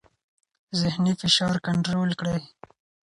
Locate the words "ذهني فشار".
0.81-1.55